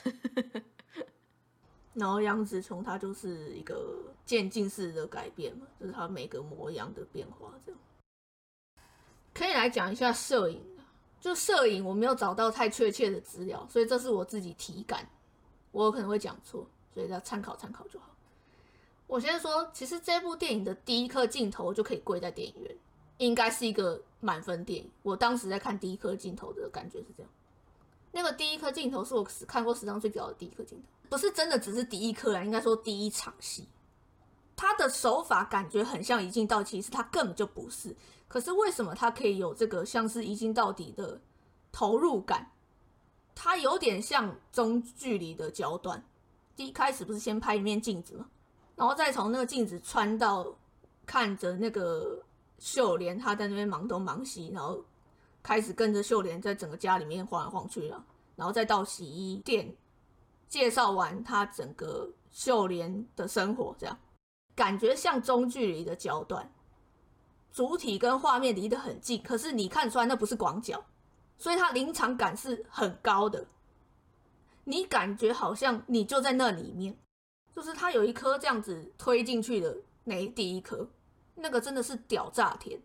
[1.94, 7.80] 然后杨紫琼她就是一个渐进式的改变嘛，就是她每个模样的变化这样。
[9.34, 10.62] 可以来讲一下摄影，
[11.20, 15.08] 就摄影我没有找到太确切的资料，所以这是我自己体感，
[15.72, 18.10] 我可能会讲错，所以要参考参考就好。
[19.08, 22.76] 我先说，其实这部电影的第一颗镜头就可以跪在电影院，
[23.18, 24.90] 应该是一个满分电影。
[25.04, 27.32] 我当时在看第一颗镜头的感觉是这样。
[28.16, 33.68] 那个第一颗镜头是我看过史上最屌的第一颗镜头，不是真的只是第一颗啦，应该说第一场戏。
[34.56, 37.94] 他的手法感觉很像一镜到底，其实他根本就不是。
[38.28, 41.20] 可是为什么他可以有这个像是一镜到底的
[41.72, 42.52] 投入感？
[43.34, 46.06] 他有点像中距离的焦段。
[46.56, 48.28] 第一开始不是先拍一面镜子吗？
[48.76, 50.56] 然后再从那个镜子穿到
[51.08, 52.22] 看着那个
[52.60, 54.86] 秀莲，他在那边忙东忙西，然后。
[55.44, 58.04] 开始跟着秀莲在整个家里面晃来晃去了，
[58.38, 59.76] 然后再到洗衣店
[60.48, 64.00] 介绍完他整个秀莲的生活，这样
[64.56, 66.50] 感觉像中距离的焦段，
[67.52, 70.86] 主体跟画面离得很近，可是你看出来那不是广角，
[71.38, 73.46] 所以它临场感是很高的，
[74.64, 76.98] 你感觉好像你就在那里面，
[77.54, 79.76] 就是它有一颗这样子推进去的
[80.06, 80.88] 那第一颗，
[81.36, 82.82] 那个真的是屌炸天。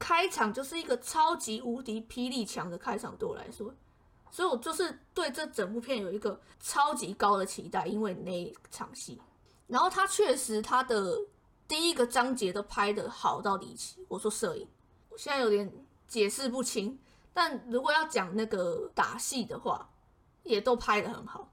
[0.00, 3.72] 开场就是一个超级无敌霹雳强的开场，对我来说，
[4.30, 9.20] 所以我就是对这整部片有一个超级高的期待，因为那一场戏，
[9.66, 11.16] 然后他确实他的
[11.68, 14.04] 第一个章节都拍的好到离奇。
[14.08, 14.66] 我说摄影，
[15.10, 15.70] 我现在有点
[16.08, 16.98] 解释不清，
[17.34, 19.90] 但如果要讲那个打戏的话，
[20.44, 21.52] 也都拍的很好。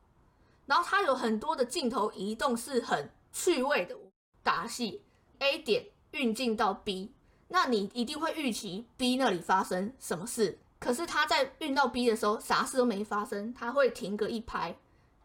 [0.65, 3.97] 然后他有很多的镜头移动是很趣味的，
[4.41, 5.03] 打戏
[5.39, 7.11] A 点运镜到 B。
[7.49, 14.77] 那你一定会预期 B 那里发生什么事，可是他在运到 B 的时候，啥事都没发生，他会停个一拍，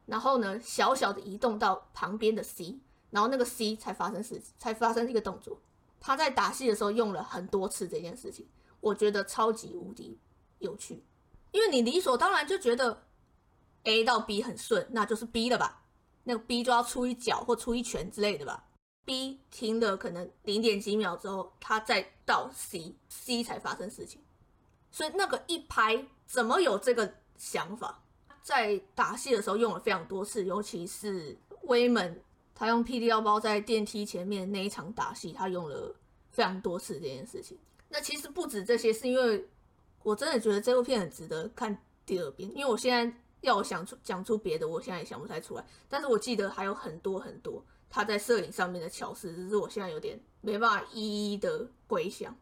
[0.06, 2.78] 然后呢，小小的移动到旁边的 C，
[3.10, 5.58] 然后那个 C 才发生事，才发生一个动作。
[6.00, 8.46] 他在打戏的时候用了很多次这件事情，
[8.80, 10.18] 我觉得超级无敌
[10.58, 11.02] 有趣，
[11.50, 13.04] 因为你理所当然就觉得
[13.84, 15.82] A 到 B 很顺，那就是 B 了吧？
[16.24, 18.64] 那个 B 就要出一脚或出一拳之类的吧
[19.04, 24.22] ？B 停了可能零点几秒之后，他再到 C，C 才发生事情。
[24.90, 28.02] 所以那个一拍怎么有这个想法？
[28.42, 32.20] 在打戏的时候用了非常多次，尤其是威门
[32.54, 35.94] 他用 PD 腰包在电梯前面那一场打戏，他用了
[36.30, 37.58] 非常多次这件事情。
[37.88, 39.48] 那其实不止这些，是因为
[40.02, 42.50] 我真的觉得这部片很值得看第二遍。
[42.56, 45.64] 因为我现在要我想出讲出别的，我现在也想不太出来。
[45.88, 47.64] 但是我记得还有很多很多。
[47.94, 52.34] 他在摄影上面的巧思，只是我现在有点没办法一一的回想。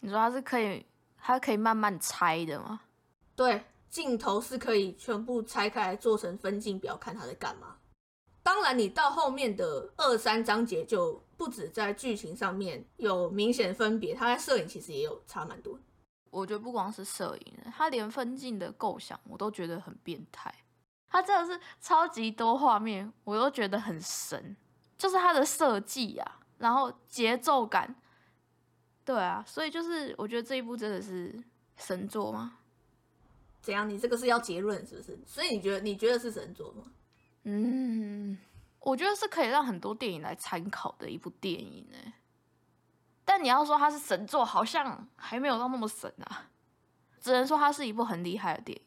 [0.00, 0.84] 你说他是可以，
[1.16, 2.82] 他可以慢慢拆的吗？
[3.34, 7.78] 对，镜头是可以全部拆开来做成分镜表，看他在干嘛。
[8.42, 15.78] 当然，你到后面的二三章节就不止在剧情上面有明显分别，他在摄影其实也有差蛮多。
[16.30, 20.54] 我觉得不光是摄影，他连分镜的构想我都觉得很变态。
[21.08, 24.56] 他真的是超级多画面，我都觉得很神。
[25.00, 27.94] 就是它的设计啊，然后节奏感，
[29.02, 31.34] 对啊，所以就是我觉得这一部真的是
[31.78, 32.58] 神作吗？
[33.62, 33.88] 怎样？
[33.88, 35.18] 你这个是要结论是不是？
[35.24, 36.92] 所以你觉得你觉得是神作吗？
[37.44, 38.36] 嗯，
[38.80, 42.12] 我觉得是可以让很多电影来参考的一部电影哎。
[43.24, 46.50] 但你要说它是神作，好像还没有到那么神啊。
[47.22, 48.84] 只能说它是一部很厉害的电影，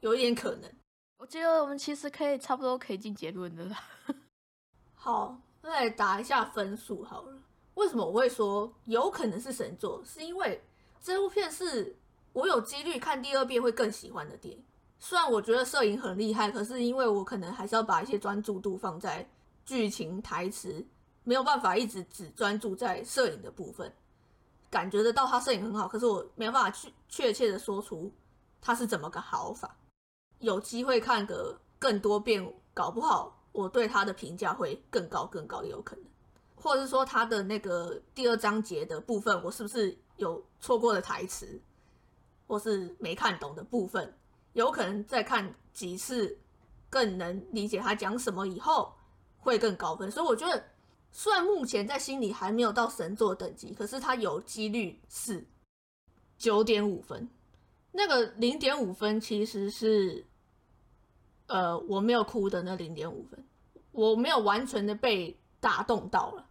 [0.00, 0.72] 有一点可能。
[1.18, 3.76] 我觉得我们其实可以差不多可以进结论的了。
[5.04, 7.36] 好，那来打一下分数好了。
[7.74, 10.00] 为什么我会说有可能是神作？
[10.04, 10.62] 是因为
[11.02, 11.96] 这部片是
[12.32, 14.64] 我有几率看第二遍会更喜欢的电影。
[15.00, 19.28] 虽然我觉得摄影很厉害，可是因为我可能还是要把一些专注度放在
[19.64, 20.86] 剧情、台词，
[21.24, 23.92] 没有办法一直只专注在摄影的部分。
[24.70, 28.08] 感觉得到他摄影很好，可是我没有办法去确切的说出
[28.60, 29.76] 他是怎么个好法。
[30.38, 33.41] 有机会看个更多遍，搞不好。
[33.52, 36.04] 我对他的评价会更高更高，也有可能，
[36.54, 41.60] 或者是说他的那个第二章节的部分，我是不是有错过的台词，
[42.46, 44.14] 或是没看懂的部分，
[44.54, 46.38] 有可能再看几次
[46.88, 48.92] 更能理解他讲什么，以后
[49.38, 50.10] 会更高分。
[50.10, 50.64] 所以我觉得，
[51.10, 55.46] 虽然目前在心里还没有到神作等级，可是他有几率是
[56.38, 57.28] 九点五分，
[57.90, 60.24] 那个零点五分其实是，
[61.52, 63.44] 呃，我没有哭的那零点五分，
[63.90, 66.46] 我没有完全的被打动到了。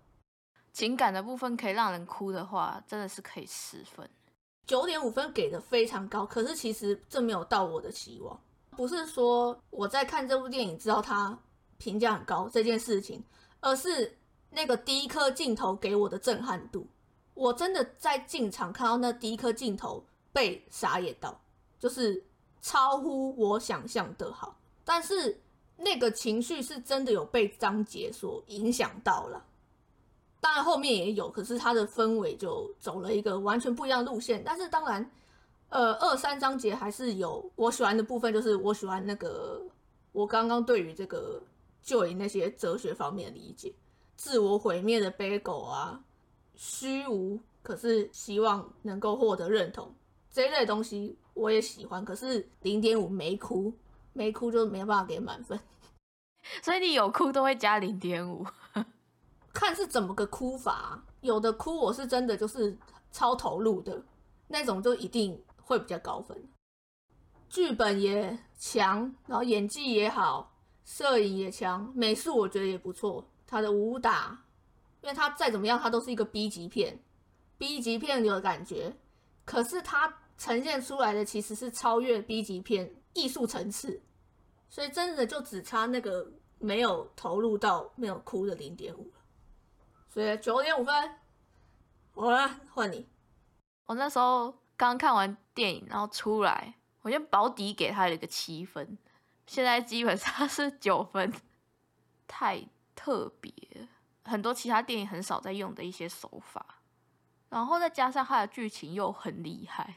[0.73, 4.07] 情感的部分可以让人哭的话，真的是可以十分。
[4.67, 8.39] 九点五分给的非常高，可是其实这没有到我的期望。
[8.77, 11.35] 不是说我在看这部电影知道它
[11.79, 13.23] 评价很高这件事情，
[13.59, 14.15] 而是
[14.51, 16.87] 那个第一颗镜头给我的震撼度。
[17.33, 21.41] 我真的在进场看到那第一颗镜头被傻眼到，
[21.79, 22.23] 就是
[22.61, 24.55] 超乎我想象的好。
[24.83, 25.39] 但是
[25.77, 29.45] 那个情绪是真的有被章节所影响到了。
[30.39, 34.43] 当然后面也有，可是它的氛围就走了一个完全不一样的路线。
[34.43, 35.11] 但是当然，
[35.69, 39.61] 呃，二三章节还是有我喜欢的部分，就是我喜欢那个
[40.11, 41.39] 我刚刚对于这个
[41.83, 43.71] 就以那些哲学方面的理解，
[44.15, 46.03] 自我毁灭的悲狗啊，
[46.55, 49.93] 虚无，可是希望能够获得认同
[50.31, 52.03] 这一类东西我也喜欢。
[52.03, 53.71] 可是零点五没哭，
[54.13, 55.59] 没哭就没办法给满分，
[56.61, 58.45] 所以你有哭都会加零点五。
[59.53, 62.77] 看是怎么个哭法，有的哭我是真的就是
[63.11, 64.01] 超投入的
[64.47, 66.41] 那种，就一定会比较高分。
[67.49, 70.53] 剧本也强，然后演技也好，
[70.85, 73.27] 摄影也强，美术我觉得也不错。
[73.45, 74.45] 他的武打，
[75.01, 76.97] 因为他再怎么样，他都是一个 B 级片
[77.57, 78.95] ，B 级片有感觉，
[79.43, 84.01] 可是他呈现出来的其实是超越 B 级片艺术层次，
[84.69, 89.21] 所以真的就只差那个没有投入到没有哭的零点五了。
[90.09, 91.15] 所以九点五分，
[92.13, 93.07] 好了，换你。
[93.85, 98.97] 我那时候刚看完电影，然后出来，我先保底给他了一个七分，
[99.47, 101.33] 现在基本上是九分，
[102.27, 103.53] 太特别，
[104.23, 106.81] 很多其他电影很少在用的一些手法，
[107.49, 109.95] 然后再加上它的剧情又很厉害，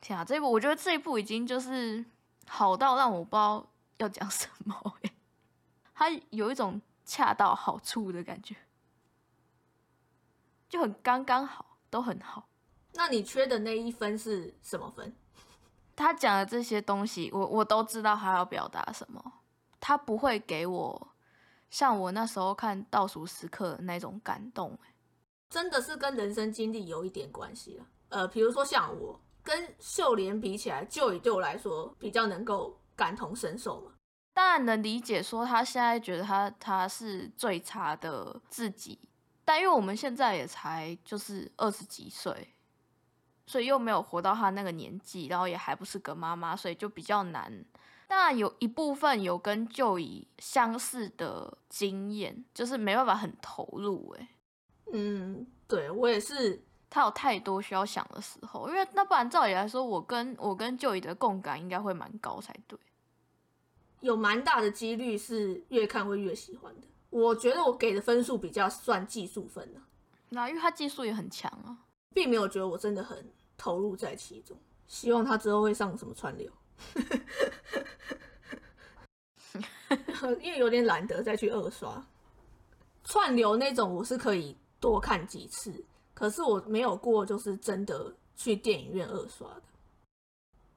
[0.00, 2.04] 天啊，这一部我觉得这一部已经就是
[2.46, 3.66] 好到让我不知道
[3.98, 4.94] 要讲什么，
[5.94, 8.56] 它有一种恰到好处的感觉。
[10.68, 12.48] 就很刚刚好，都很好。
[12.92, 15.14] 那你缺的那一分是什么分？
[15.94, 19.40] 他讲的这些东西，我我都知道他要表达什么。
[19.78, 21.08] 他不会给我
[21.70, 24.78] 像我那时候看《倒数时刻》的那种感动，
[25.48, 27.86] 真的是跟人生经历有一点关系了。
[28.08, 33.92] 呃，比如说像我跟秀莲比起来，就以对我来说比较能够感同身受嘛。
[34.34, 38.98] 当然能理解，说他现在觉得他他是最差的自己。
[39.44, 42.52] 但因为我们现在也才就是二十几岁，
[43.46, 47.64] 所以又没有活到他那个年纪，然后也还不是个妈妈，所以就比较难。
[48.08, 54.16] 当然有一部分有跟就以相似的经验，就是没办法很投入。
[54.18, 54.28] 哎，
[54.92, 56.62] 嗯，对我也是，
[56.96, 62.78] 他有太多需要想的时候，因为那不然照理来说，我跟我跟舅姨的共感应该会蛮高才对，
[64.00, 66.86] 有蛮大的几率是越看会越喜欢的。
[67.10, 69.80] 我觉得我给的分数比较算技术分的，
[70.30, 71.76] 那因为他技术也很强啊，
[72.14, 74.56] 并没有觉得我真的很投入在其中。
[74.86, 76.50] 希望他之后会上什么串流，
[80.40, 82.02] 因为有点懒得再去二刷
[83.04, 85.84] 串流那种，我是可以多看几次，
[86.16, 89.62] 可是我没有过就是真的去电影院二刷的。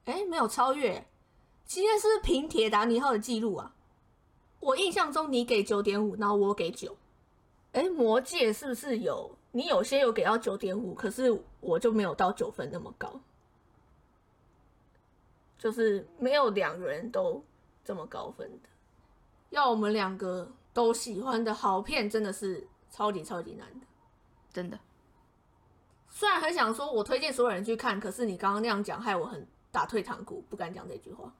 [0.04, 1.06] 哎，没有超越，
[1.64, 3.74] 今天是平铁达尼号的记录啊。
[4.60, 6.94] 我印象中你给九点五，然后我给九。
[7.72, 13.18] 哎，魔戒是不是有你有些有给到九点五，可是我就没有到九分那么高，
[15.56, 17.42] 就是没有两个人都
[17.82, 18.68] 这么高分的。
[19.48, 23.86] 要我们两个都喜欢的好片，真的是超级超级难的，
[24.52, 24.78] 真的。
[26.20, 31.32] 虽然很想说我推荐所有人去看，可是你刚刚那样讲，害我很打退堂鼓，不敢讲这句话。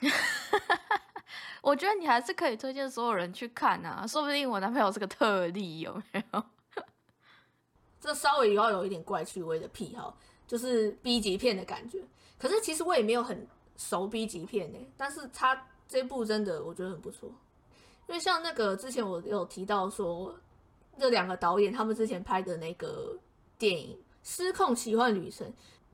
[1.62, 6.44] 我觉得你还是可以推荐所有人去看啊，说不定我男朋友是个特例，有没有？
[8.02, 10.14] 这稍微要有一点怪趣味的癖好，
[10.46, 12.04] 就是 B 级片的感觉。
[12.38, 13.48] 可是其实我也没有很
[13.78, 15.58] 熟 B 级片呢，但是他
[15.88, 17.30] 这部真的我觉得很不错，
[18.08, 20.38] 因为像那个之前我有提到说，
[20.98, 23.16] 这两个导演他们之前拍的那个
[23.62, 25.46] 电影《失控奇幻旅程》。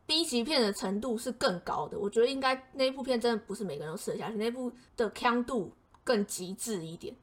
[0.07, 5.71] B 级片的程度是更高的，我觉得应该那部片真的不是每个人都吃得下去，那部的强度
[6.03, 7.15] 更极致一点。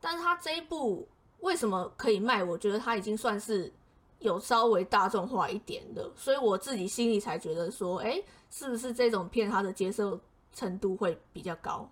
[0.00, 1.06] 但是它这一部
[1.40, 2.42] 为什么可以卖？
[2.42, 3.70] 我觉得它已经算是
[4.20, 10.18] 有稍微大众化一点的，所以我自己心里才觉得说，哎，是不是这种片它的接受
[10.54, 11.86] 程度会比较高？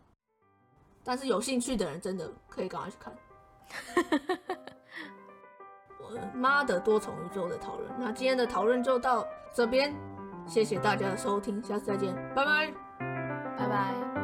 [1.04, 3.14] 但是有兴趣的人真的可以赶快去看。
[6.34, 7.90] 妈的多重宇宙的讨论。
[7.98, 9.94] 那今天的讨论就到这边
[10.46, 12.72] 谢谢大家的收听下次再见拜拜。
[13.58, 14.17] 拜拜。